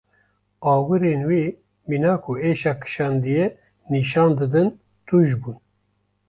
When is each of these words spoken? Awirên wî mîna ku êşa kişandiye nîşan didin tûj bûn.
Awirên 0.71 1.21
wî 1.29 1.43
mîna 1.89 2.13
ku 2.23 2.31
êşa 2.51 2.73
kişandiye 2.81 3.45
nîşan 3.91 4.31
didin 4.39 4.69
tûj 5.07 5.29
bûn. 5.41 5.57